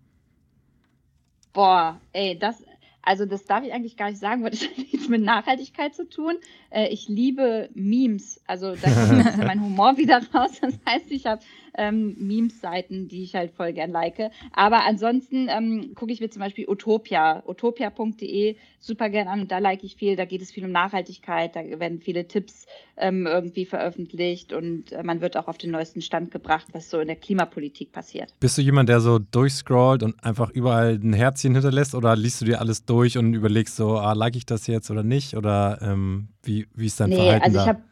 Boah, 1.53 2.01
ey, 2.13 2.37
das, 2.39 2.57
also 3.05 3.27
das 3.27 3.45
darf 3.45 3.65
ich 3.65 3.73
eigentlich 3.73 3.97
gar 3.97 4.11
nicht 4.11 4.19
sagen, 4.21 4.43
weil 4.43 4.51
das 4.51 4.63
hat 4.69 4.79
nichts 4.79 5.09
mit 5.09 5.23
Nachhaltigkeit 5.23 5.95
zu 5.95 6.09
tun. 6.09 6.37
Äh, 6.71 6.89
ich 6.89 7.09
liebe 7.09 7.69
Memes, 7.75 8.41
also 8.47 8.75
da 8.75 8.91
kommt 8.91 9.37
mein 9.45 9.61
Humor 9.63 9.97
wieder 9.97 10.21
raus. 10.33 10.53
Das 10.61 10.75
heißt, 10.89 11.11
ich 11.11 11.27
habe 11.27 11.43
ähm, 11.77 12.17
Memes-Seiten, 12.19 13.09
die 13.09 13.23
ich 13.23 13.35
halt 13.35 13.53
voll 13.53 13.73
gern 13.73 13.91
like. 13.91 14.31
Aber 14.53 14.85
ansonsten 14.85 15.49
ähm, 15.49 15.93
gucke 15.95 16.13
ich 16.13 16.21
mir 16.21 16.31
zum 16.31 16.41
Beispiel 16.41 16.69
Utopia, 16.69 17.43
utopia.de 17.47 18.57
super 18.79 19.09
gern 19.09 19.29
an 19.29 19.41
und 19.41 19.51
da 19.51 19.59
like 19.59 19.83
ich 19.83 19.97
viel. 19.97 20.17
Da 20.17 20.25
geht 20.25 20.43
es 20.43 20.53
viel 20.53 20.65
um 20.65 20.73
Nachhaltigkeit, 20.73 21.57
da 21.57 21.63
werden 21.81 22.01
viele 22.01 22.29
Tipps 22.29 22.67
ähm, 22.97 23.27
irgendwie 23.27 23.65
veröffentlicht 23.65 24.53
und 24.53 24.93
äh, 24.93 25.03
man 25.03 25.21
wird 25.21 25.37
auch 25.37 25.49
auf 25.49 25.59
den 25.59 25.71
neuesten 25.71 26.03
Stand 26.03 26.31
gebracht, 26.31 26.67
was 26.73 26.91
so 26.91 27.01
in 27.01 27.07
der 27.07 27.17
Klimapolitik 27.17 27.93
passiert. 27.93 28.33
Bist 28.41 28.59
du 28.59 28.63
jemand, 28.63 28.89
der 28.89 29.01
so 29.01 29.19
durchscrollt 29.19 30.03
und 30.03 30.23
einfach 30.23 30.51
überall 30.51 30.99
ein 31.03 31.13
Herzchen 31.13 31.55
hinterlässt 31.55 31.95
oder 31.95 32.15
liest 32.17 32.41
du 32.41 32.45
dir 32.45 32.61
alles 32.61 32.85
durch 32.85 33.19
und 33.19 33.35
überlegst 33.35 33.77
so, 33.77 33.99
ah, 33.99 34.13
like 34.13 34.37
ich 34.37 34.47
das 34.47 34.67
jetzt 34.67 34.91
oder 34.91 35.03
nicht? 35.03 35.37
Oder 35.37 35.79
ähm, 35.83 36.29
wie, 36.43 36.67
wie 36.75 36.87
ist 36.87 37.01
dein 37.01 37.11
Nee, 37.11 37.17
Verhalten 37.17 37.45
also 37.45 37.59
da? 37.59 37.83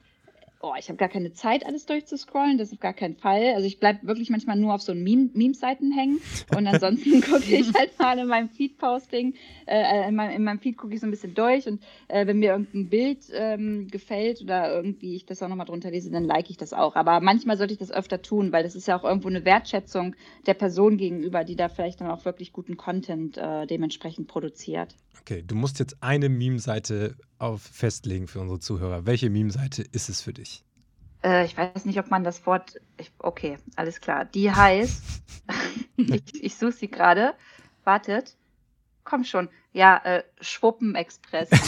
Oh, 0.62 0.74
ich 0.78 0.88
habe 0.88 0.96
gar 0.96 1.08
keine 1.08 1.32
Zeit, 1.32 1.66
alles 1.66 1.86
durchzuscrollen, 1.86 2.56
das 2.56 2.72
auf 2.72 2.78
gar 2.78 2.92
keinen 2.92 3.16
Fall. 3.16 3.52
Also 3.54 3.66
ich 3.66 3.80
bleibe 3.80 4.06
wirklich 4.06 4.30
manchmal 4.30 4.56
nur 4.56 4.72
auf 4.72 4.80
so 4.80 4.94
Meme 4.94 5.28
Meme-Seiten 5.34 5.90
hängen 5.90 6.20
und 6.56 6.66
ansonsten 6.68 7.20
gucke 7.20 7.54
ich 7.54 7.74
halt 7.74 7.98
mal 7.98 8.16
in 8.16 8.28
meinem 8.28 8.48
Feed-Posting, 8.48 9.34
äh, 9.66 10.08
in, 10.08 10.14
meinem, 10.14 10.36
in 10.36 10.44
meinem 10.44 10.60
Feed 10.60 10.78
gucke 10.78 10.94
ich 10.94 11.00
so 11.00 11.06
ein 11.06 11.10
bisschen 11.10 11.34
durch 11.34 11.66
und 11.66 11.82
äh, 12.06 12.26
wenn 12.28 12.38
mir 12.38 12.52
irgendein 12.52 12.88
Bild 12.88 13.24
ähm, 13.34 13.88
gefällt 13.88 14.40
oder 14.40 14.72
irgendwie 14.72 15.16
ich 15.16 15.26
das 15.26 15.42
auch 15.42 15.48
nochmal 15.48 15.66
drunter 15.66 15.90
lese, 15.90 16.10
dann 16.12 16.24
like 16.24 16.48
ich 16.48 16.56
das 16.56 16.72
auch. 16.72 16.94
Aber 16.94 17.18
manchmal 17.20 17.56
sollte 17.56 17.72
ich 17.72 17.80
das 17.80 17.90
öfter 17.90 18.22
tun, 18.22 18.52
weil 18.52 18.62
das 18.62 18.76
ist 18.76 18.86
ja 18.86 18.96
auch 18.96 19.04
irgendwo 19.04 19.28
eine 19.28 19.44
Wertschätzung 19.44 20.14
der 20.46 20.54
Person 20.54 20.96
gegenüber, 20.96 21.42
die 21.42 21.56
da 21.56 21.68
vielleicht 21.68 22.00
dann 22.00 22.10
auch 22.10 22.24
wirklich 22.24 22.52
guten 22.52 22.76
Content 22.76 23.36
äh, 23.36 23.66
dementsprechend 23.66 24.28
produziert. 24.28 24.94
Okay, 25.20 25.42
du 25.46 25.54
musst 25.54 25.78
jetzt 25.78 26.02
eine 26.02 26.28
Meme-Seite 26.28 27.16
auf 27.38 27.62
festlegen 27.62 28.26
für 28.28 28.40
unsere 28.40 28.58
Zuhörer. 28.58 29.06
Welche 29.06 29.30
Meme-Seite 29.30 29.82
ist 29.82 30.08
es 30.08 30.20
für 30.20 30.32
dich? 30.32 30.64
Äh, 31.22 31.44
ich 31.44 31.56
weiß 31.56 31.84
nicht, 31.84 31.98
ob 31.98 32.10
man 32.10 32.24
das 32.24 32.44
Wort. 32.46 32.80
Ich, 32.96 33.12
okay, 33.18 33.58
alles 33.76 34.00
klar. 34.00 34.24
Die 34.24 34.50
heißt. 34.50 35.02
ich 35.96 36.42
ich 36.42 36.56
suche 36.56 36.72
sie 36.72 36.88
gerade. 36.88 37.34
Wartet. 37.84 38.36
Komm 39.04 39.24
schon. 39.24 39.48
Ja, 39.72 40.00
äh, 40.04 40.22
Schwuppenexpress. 40.40 41.48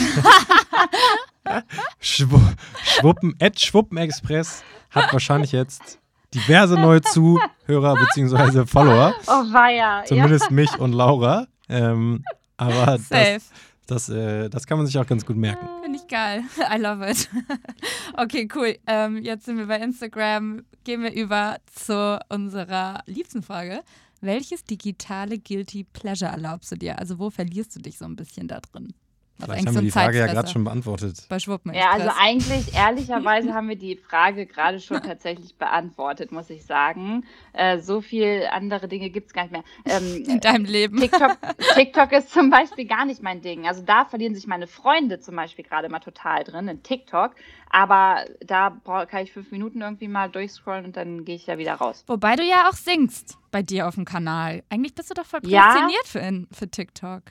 Schwu 2.01 2.41
Schwuppen, 2.83 3.35
Ed 3.39 3.61
Schwuppenexpress 3.61 4.63
hat 4.91 5.13
wahrscheinlich 5.13 5.53
jetzt 5.53 5.99
diverse 6.33 6.75
neue 6.75 7.03
Zuhörer 7.03 7.97
bzw. 7.97 8.67
Follower. 8.67 9.15
oh, 9.27 9.53
weia. 9.53 10.05
Zumindest 10.07 10.51
mich 10.51 10.79
und 10.79 10.93
Laura. 10.93 11.47
Ähm, 11.69 12.25
aber 12.57 12.99
Safe. 12.99 13.41
das, 13.41 13.51
das, 13.87 14.09
äh, 14.09 14.49
das 14.49 14.67
kann 14.67 14.79
man 14.79 14.87
sich 14.87 14.99
auch 14.99 15.07
ganz 15.07 15.25
gut 15.27 15.37
merken. 15.37 15.69
Finde 15.83 15.99
ich 15.99 16.07
geil. 16.09 16.43
I 16.75 16.79
love 16.79 17.09
it. 17.09 17.29
Okay, 18.17 18.49
cool. 18.55 18.77
Ähm, 18.87 19.19
jetzt 19.23 19.45
sind 19.47 19.59
wir 19.59 19.67
bei 19.67 19.79
Instagram. 19.81 20.63
Gehen 20.85 21.03
wir 21.03 21.13
über 21.13 21.57
zu 21.75 22.21
unserer 22.29 23.03
liebsten 23.07 23.43
Frage. 23.43 23.83
welches 24.21 24.65
digitale 24.65 25.39
Guilty 25.39 25.85
Pleasure 25.85 26.31
erlaubst 26.31 26.71
du 26.73 26.77
dir? 26.77 26.99
Also 26.99 27.19
wo 27.19 27.29
verlierst 27.31 27.75
du 27.77 27.81
dich 27.81 27.99
so 27.99 28.05
ein 28.05 28.17
bisschen 28.17 28.47
da 28.49 28.61
drin? 28.61 28.95
Was 29.39 29.47
Vielleicht 29.47 29.67
haben 29.67 29.75
wir 29.75 29.83
die 29.83 29.91
Frage 29.91 30.19
ja 30.19 30.27
gerade 30.29 30.49
schon 30.49 30.63
beantwortet. 30.63 31.27
Bei 31.29 31.39
ja, 31.73 31.91
also 31.91 32.09
eigentlich, 32.17 32.73
ehrlicherweise 32.75 33.53
haben 33.55 33.69
wir 33.69 33.77
die 33.77 33.97
Frage 33.97 34.47
gerade 34.47 34.79
schon 34.79 35.03
tatsächlich 35.03 35.57
beantwortet, 35.57 36.31
muss 36.31 36.51
ich 36.51 36.65
sagen. 36.65 37.25
Äh, 37.53 37.81
so 37.81 38.01
viel 38.01 38.47
andere 38.53 38.87
Dinge 38.87 39.11
gibt 39.11 39.29
es 39.29 39.33
gar 39.33 39.43
nicht 39.43 39.53
mehr. 39.53 39.65
Ähm, 39.87 40.25
In 40.29 40.41
deinem 40.41 40.65
Leben. 40.65 41.01
TikTok, 41.01 41.37
TikTok 41.75 42.13
ist 42.13 42.31
zum 42.31 42.49
Beispiel 42.49 42.87
gar 42.87 43.05
nicht 43.05 43.23
mein 43.23 43.43
Ding. 43.43 43.67
Also 43.67 43.83
da 43.83 44.05
verlieren 44.05 44.37
sich 44.37 44.47
meine 44.47 44.69
Freunde 44.69 45.19
zum 45.19 45.35
Beispiel 45.35 45.65
gerade 45.65 45.89
mal 45.89 45.99
total 45.99 46.45
drin 46.45 46.69
in 46.69 46.85
TikTok. 46.85 47.35
Aber 47.71 48.25
da 48.41 48.81
kann 49.11 49.25
ich 49.25 49.33
fünf 49.33 49.51
Minuten 49.51 49.81
irgendwie 49.81 50.07
mal 50.07 50.31
durchscrollen 50.31 50.85
und 50.85 50.97
dann 50.97 51.25
gehe 51.25 51.35
ich 51.35 51.49
ja 51.49 51.59
wieder 51.59 51.75
raus. 51.75 52.05
Wobei 52.07 52.37
du 52.37 52.45
ja 52.45 52.69
auch 52.69 52.77
singst 52.77 53.37
bei 53.51 53.63
dir 53.63 53.89
auf 53.89 53.97
dem 53.97 54.05
Kanal. 54.05 54.63
Eigentlich 54.71 54.95
bist 54.95 55.11
du 55.11 55.15
doch 55.15 55.27
voll 55.27 55.41
prädestiniert 55.41 56.07
ja. 56.15 56.21
für, 56.21 56.47
für 56.53 56.71
TikTok. 56.71 57.23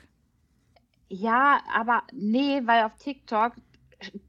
Ja, 1.14 1.60
aber 1.72 2.02
nee, 2.12 2.60
weil 2.64 2.82
auf 2.82 2.96
TikTok, 2.96 3.52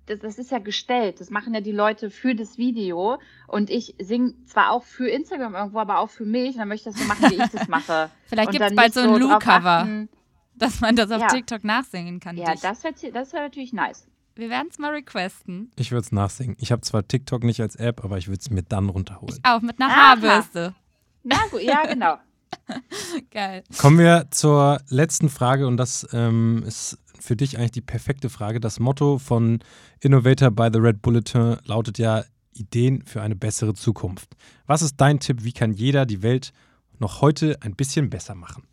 das, 0.05 0.19
das, 0.19 0.37
ist 0.37 0.51
ja 0.51 0.59
gestellt. 0.59 1.19
Das 1.19 1.31
machen 1.31 1.53
ja 1.55 1.61
die 1.61 1.71
Leute 1.71 2.11
für 2.11 2.35
das 2.35 2.59
Video. 2.59 3.17
Und 3.47 3.71
ich 3.71 3.95
singe 3.99 4.35
zwar 4.45 4.71
auch 4.71 4.83
für 4.83 5.09
Instagram 5.09 5.55
irgendwo, 5.55 5.79
aber 5.79 5.97
auch 5.97 6.11
für 6.11 6.25
mich. 6.25 6.53
Und 6.53 6.59
dann 6.59 6.67
möchte 6.67 6.89
ich 6.89 6.95
das 6.95 7.01
so 7.01 7.07
machen, 7.07 7.31
wie 7.31 7.41
ich 7.41 7.49
das 7.49 7.67
mache. 7.67 8.11
Vielleicht 8.27 8.51
gibt 8.51 8.63
es 8.63 8.75
bald 8.75 8.93
so 8.93 8.99
ein 8.99 9.15
Lou-Cover, 9.19 10.07
dass 10.53 10.79
man 10.79 10.95
das 10.95 11.09
auf 11.09 11.21
ja. 11.21 11.27
TikTok 11.27 11.63
nachsingen 11.63 12.19
kann. 12.19 12.37
Ja, 12.37 12.51
dich. 12.51 12.61
das 12.61 12.83
wäre 12.83 12.93
das 13.11 13.33
wär 13.33 13.41
natürlich 13.41 13.73
nice. 13.73 14.07
Wir 14.35 14.49
werden 14.49 14.67
es 14.69 14.77
mal 14.77 14.91
requesten. 14.91 15.71
Ich 15.77 15.91
würde 15.91 16.01
es 16.01 16.11
nachsingen. 16.11 16.55
Ich 16.59 16.71
habe 16.71 16.81
zwar 16.81 17.07
TikTok 17.07 17.43
nicht 17.43 17.61
als 17.61 17.77
App, 17.77 18.03
aber 18.03 18.19
ich 18.19 18.27
würde 18.27 18.39
es 18.41 18.49
mir 18.51 18.63
dann 18.63 18.89
runterholen. 18.89 19.39
Ich 19.43 19.49
auch, 19.49 19.61
mit 19.61 19.81
einer 19.81 19.95
Haarbürste. 19.95 20.75
Na 21.23 21.37
gut, 21.49 21.61
ja, 21.61 21.85
genau. 21.85 22.17
Geil. 23.31 23.63
Kommen 23.77 23.99
wir 23.99 24.27
zur 24.31 24.79
letzten 24.89 25.29
Frage 25.29 25.67
und 25.67 25.77
das 25.77 26.07
ähm, 26.13 26.63
ist 26.65 26.97
für 27.19 27.35
dich 27.35 27.57
eigentlich 27.57 27.71
die 27.71 27.81
perfekte 27.81 28.29
Frage. 28.29 28.59
Das 28.59 28.79
Motto 28.79 29.17
von 29.17 29.59
Innovator 29.99 30.51
by 30.51 30.69
the 30.71 30.79
Red 30.79 31.01
Bulletin 31.01 31.57
lautet 31.65 31.97
ja 31.97 32.23
Ideen 32.53 33.03
für 33.03 33.21
eine 33.21 33.35
bessere 33.35 33.73
Zukunft. 33.73 34.29
Was 34.65 34.81
ist 34.81 34.95
dein 34.97 35.19
Tipp? 35.19 35.43
Wie 35.43 35.51
kann 35.51 35.73
jeder 35.73 36.05
die 36.05 36.21
Welt 36.21 36.53
noch 36.99 37.21
heute 37.21 37.57
ein 37.61 37.75
bisschen 37.75 38.09
besser 38.09 38.35
machen? 38.35 38.63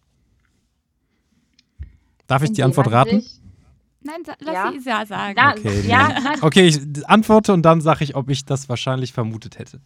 Darf 2.27 2.43
ich 2.43 2.51
In 2.51 2.55
die 2.55 2.63
Antwort 2.63 2.91
raten? 2.91 3.25
Nein, 4.05 4.23
lass 4.41 4.55
ja. 4.55 4.73
sie 4.79 4.89
ja 4.89 5.07
sagen. 5.07 5.39
Okay, 5.59 5.87
ja, 5.87 6.35
okay, 6.41 6.67
ich 6.67 7.09
antworte 7.09 7.53
und 7.53 7.63
dann 7.63 7.81
sage 7.81 8.05
ich, 8.05 8.17
ob 8.17 8.31
ich 8.31 8.45
das 8.45 8.69
wahrscheinlich 8.69 9.13
vermutet 9.13 9.59
hätte. 9.59 9.81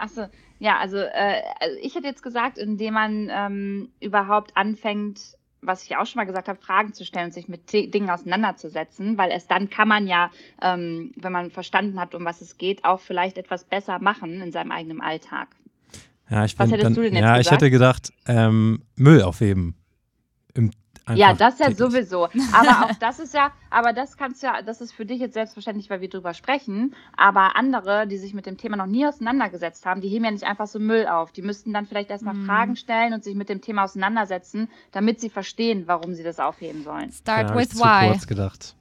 Achso, 0.00 0.26
ja, 0.58 0.78
also, 0.78 0.96
äh, 0.96 1.42
also 1.60 1.76
ich 1.80 1.94
hätte 1.94 2.06
jetzt 2.06 2.22
gesagt, 2.22 2.58
indem 2.58 2.94
man 2.94 3.28
ähm, 3.30 3.88
überhaupt 4.00 4.56
anfängt, 4.56 5.20
was 5.62 5.84
ich 5.84 5.96
auch 5.96 6.06
schon 6.06 6.20
mal 6.20 6.24
gesagt 6.24 6.48
habe, 6.48 6.60
Fragen 6.60 6.94
zu 6.94 7.04
stellen 7.04 7.26
und 7.26 7.34
sich 7.34 7.48
mit 7.48 7.72
Dingen 7.72 8.08
auseinanderzusetzen, 8.08 9.18
weil 9.18 9.30
erst 9.30 9.50
dann 9.50 9.68
kann 9.68 9.88
man 9.88 10.06
ja, 10.06 10.30
ähm, 10.62 11.12
wenn 11.16 11.32
man 11.32 11.50
verstanden 11.50 12.00
hat, 12.00 12.14
um 12.14 12.24
was 12.24 12.40
es 12.40 12.56
geht, 12.56 12.84
auch 12.84 13.00
vielleicht 13.00 13.36
etwas 13.36 13.64
besser 13.64 13.98
machen 13.98 14.40
in 14.40 14.52
seinem 14.52 14.72
eigenen 14.72 15.00
Alltag. 15.02 15.48
Ja, 16.30 16.44
ich 16.44 16.58
was 16.58 16.70
hättest 16.70 16.84
dann, 16.86 16.94
du 16.94 17.02
denn 17.02 17.14
jetzt 17.14 17.22
Ja, 17.22 17.36
gesagt? 17.36 17.46
ich 17.46 17.52
hätte 17.52 17.70
gedacht, 17.70 18.12
ähm, 18.26 18.82
Müll 18.96 19.22
aufheben 19.22 19.79
ja, 21.16 21.34
das 21.34 21.58
ja 21.58 21.66
täglich. 21.66 21.78
sowieso. 21.78 22.28
Aber 22.52 22.84
auch 22.84 22.94
das 23.00 23.18
ist 23.18 23.34
ja, 23.34 23.52
aber 23.70 23.92
das 23.92 24.16
kannst 24.16 24.42
ja, 24.42 24.62
das 24.62 24.80
ist 24.80 24.92
für 24.92 25.06
dich 25.06 25.20
jetzt 25.20 25.34
selbstverständlich, 25.34 25.90
weil 25.90 26.00
wir 26.00 26.08
drüber 26.08 26.34
sprechen. 26.34 26.94
Aber 27.16 27.56
andere, 27.56 28.06
die 28.06 28.18
sich 28.18 28.34
mit 28.34 28.46
dem 28.46 28.56
Thema 28.56 28.76
noch 28.76 28.86
nie 28.86 29.06
auseinandergesetzt 29.06 29.86
haben, 29.86 30.00
die 30.00 30.08
heben 30.08 30.24
ja 30.24 30.30
nicht 30.30 30.44
einfach 30.44 30.66
so 30.66 30.78
Müll 30.78 31.06
auf. 31.06 31.32
Die 31.32 31.42
müssten 31.42 31.72
dann 31.72 31.86
vielleicht 31.86 32.10
erstmal 32.10 32.34
mhm. 32.34 32.46
Fragen 32.46 32.76
stellen 32.76 33.12
und 33.12 33.24
sich 33.24 33.34
mit 33.34 33.48
dem 33.48 33.60
Thema 33.60 33.84
auseinandersetzen, 33.84 34.68
damit 34.92 35.20
sie 35.20 35.30
verstehen, 35.30 35.84
warum 35.86 36.14
sie 36.14 36.22
das 36.22 36.38
aufheben 36.38 36.82
sollen. 36.82 37.12
Start 37.12 37.50
ja, 37.50 37.56
with 37.56 37.76
why. 37.76 38.08
Kurz 38.08 38.26
gedacht. 38.26 38.74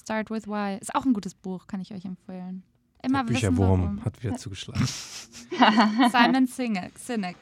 Start 0.00 0.30
with 0.30 0.46
why. 0.46 0.78
Ist 0.80 0.94
auch 0.94 1.04
ein 1.04 1.12
gutes 1.12 1.34
Buch, 1.34 1.66
kann 1.66 1.80
ich 1.80 1.92
euch 1.92 2.04
empfehlen. 2.04 2.62
Immer 3.02 3.24
Der 3.24 3.32
Bücherwurm 3.32 4.04
hat 4.04 4.22
wieder 4.22 4.36
zugeschlagen. 4.36 4.86
Simon 6.12 6.46
Sinek. 6.46 6.98
Sinek. 6.98 7.36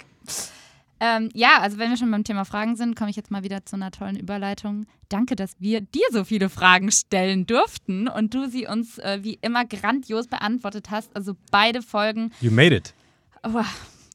Ähm, 1.00 1.30
ja, 1.32 1.58
also 1.60 1.78
wenn 1.78 1.88
wir 1.88 1.96
schon 1.96 2.10
beim 2.10 2.24
Thema 2.24 2.44
Fragen 2.44 2.76
sind, 2.76 2.94
komme 2.94 3.08
ich 3.08 3.16
jetzt 3.16 3.30
mal 3.30 3.42
wieder 3.42 3.64
zu 3.64 3.76
einer 3.76 3.90
tollen 3.90 4.16
Überleitung. 4.16 4.86
Danke, 5.08 5.34
dass 5.34 5.56
wir 5.58 5.80
dir 5.80 6.04
so 6.12 6.24
viele 6.24 6.50
Fragen 6.50 6.92
stellen 6.92 7.46
durften 7.46 8.06
und 8.06 8.34
du 8.34 8.46
sie 8.48 8.66
uns 8.66 8.98
äh, 8.98 9.20
wie 9.22 9.38
immer 9.40 9.64
grandios 9.64 10.28
beantwortet 10.28 10.90
hast. 10.90 11.16
Also 11.16 11.34
beide 11.50 11.80
Folgen. 11.80 12.32
You 12.40 12.50
made 12.50 12.76
it. 12.76 12.94
Oh, 13.42 13.64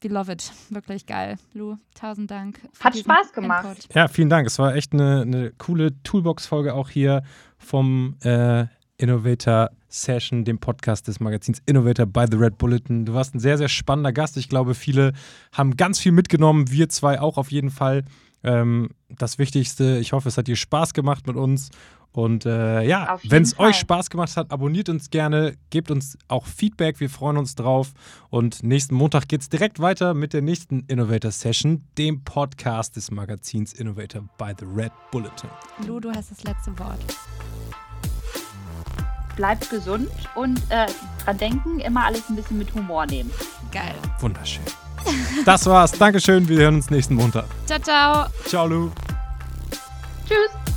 we 0.00 0.08
love 0.08 0.30
it. 0.30 0.52
Wirklich 0.70 1.06
geil. 1.06 1.36
Lu, 1.54 1.76
tausend 1.94 2.30
Dank. 2.30 2.60
Hat 2.78 2.96
Spaß 2.96 3.32
gemacht. 3.32 3.64
Input. 3.64 3.94
Ja, 3.94 4.06
vielen 4.06 4.30
Dank. 4.30 4.46
Es 4.46 4.58
war 4.60 4.76
echt 4.76 4.92
eine, 4.92 5.22
eine 5.22 5.52
coole 5.58 6.00
Toolbox-Folge 6.04 6.72
auch 6.72 6.88
hier 6.88 7.22
vom 7.58 8.16
äh, 8.22 8.66
Innovator 8.98 9.70
Session, 9.88 10.44
dem 10.44 10.58
Podcast 10.58 11.08
des 11.08 11.20
Magazins 11.20 11.62
Innovator 11.66 12.06
by 12.06 12.26
the 12.30 12.36
Red 12.36 12.58
Bulletin. 12.58 13.04
Du 13.04 13.14
warst 13.14 13.34
ein 13.34 13.40
sehr, 13.40 13.58
sehr 13.58 13.68
spannender 13.68 14.12
Gast. 14.12 14.36
Ich 14.36 14.48
glaube, 14.48 14.74
viele 14.74 15.12
haben 15.52 15.76
ganz 15.76 15.98
viel 15.98 16.12
mitgenommen. 16.12 16.70
Wir 16.70 16.88
zwei 16.88 17.20
auch 17.20 17.36
auf 17.38 17.50
jeden 17.50 17.70
Fall. 17.70 18.04
Ähm, 18.42 18.90
das 19.08 19.38
Wichtigste, 19.38 19.98
ich 19.98 20.12
hoffe, 20.12 20.28
es 20.28 20.38
hat 20.38 20.46
dir 20.46 20.56
Spaß 20.56 20.94
gemacht 20.94 21.26
mit 21.26 21.36
uns. 21.36 21.70
Und 22.12 22.46
äh, 22.46 22.82
ja, 22.82 23.18
wenn 23.24 23.42
es 23.42 23.58
euch 23.58 23.76
Spaß 23.76 24.08
gemacht 24.08 24.38
hat, 24.38 24.50
abonniert 24.50 24.88
uns 24.88 25.10
gerne, 25.10 25.54
gebt 25.68 25.90
uns 25.90 26.16
auch 26.28 26.46
Feedback, 26.46 26.98
wir 26.98 27.10
freuen 27.10 27.36
uns 27.36 27.56
drauf. 27.56 27.92
Und 28.30 28.62
nächsten 28.62 28.94
Montag 28.94 29.28
geht 29.28 29.42
es 29.42 29.50
direkt 29.50 29.80
weiter 29.80 30.14
mit 30.14 30.32
der 30.32 30.40
nächsten 30.40 30.80
Innovator 30.88 31.30
Session, 31.30 31.84
dem 31.98 32.24
Podcast 32.24 32.96
des 32.96 33.10
Magazins 33.10 33.74
Innovator 33.74 34.22
by 34.38 34.54
the 34.58 34.64
Red 34.64 34.92
Bulletin. 35.10 35.50
Lu, 35.86 36.00
du 36.00 36.10
hast 36.10 36.30
das 36.30 36.42
letzte 36.42 36.78
Wort 36.78 37.00
bleibt 39.36 39.70
gesund 39.70 40.08
und 40.34 40.58
äh, 40.70 40.86
dran 41.24 41.38
denken, 41.38 41.80
immer 41.80 42.06
alles 42.06 42.28
ein 42.28 42.36
bisschen 42.36 42.58
mit 42.58 42.74
Humor 42.74 43.06
nehmen. 43.06 43.30
Geil. 43.70 43.94
Wunderschön. 44.20 44.64
Das 45.44 45.66
war's. 45.66 45.92
Dankeschön. 45.92 46.48
Wir 46.48 46.58
hören 46.58 46.76
uns 46.76 46.90
nächsten 46.90 47.14
Montag. 47.14 47.44
Ciao, 47.66 47.78
ciao. 47.78 48.26
Ciao, 48.46 48.66
Lu. 48.66 48.90
Tschüss. 50.26 50.75